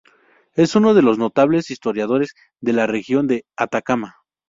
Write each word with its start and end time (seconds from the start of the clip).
Es 0.55 0.75
uno 0.75 0.95
de 0.95 1.03
los 1.03 1.19
notables 1.19 1.69
historiadores 1.69 2.33
de 2.59 2.73
la 2.73 2.87
región 2.87 3.27
de 3.27 3.45
Atacama. 3.55 4.15